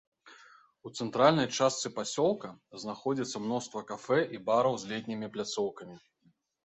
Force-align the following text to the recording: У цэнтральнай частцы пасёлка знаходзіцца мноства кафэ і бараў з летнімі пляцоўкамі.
У 0.89 0.91
цэнтральнай 1.03 1.47
частцы 1.57 1.91
пасёлка 1.99 2.49
знаходзіцца 2.85 3.43
мноства 3.47 3.79
кафэ 3.93 4.19
і 4.37 4.41
бараў 4.49 4.73
з 4.85 4.93
летнімі 4.93 5.27
пляцоўкамі. 5.37 5.95